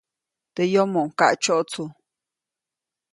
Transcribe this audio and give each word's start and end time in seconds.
Teʼ 0.55 0.69
yomoʼuŋ 0.73 1.07
kaʼtsyotsu. 1.19 1.83